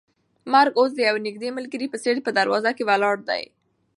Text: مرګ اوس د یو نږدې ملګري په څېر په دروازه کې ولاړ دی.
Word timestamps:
مرګ 0.53 0.73
اوس 0.79 0.91
د 0.95 0.99
یو 1.09 1.17
نږدې 1.27 1.49
ملګري 1.57 1.87
په 1.89 1.97
څېر 2.03 2.15
په 2.25 2.31
دروازه 2.37 2.71
کې 2.77 2.87
ولاړ 2.89 3.15
دی. 3.29 3.43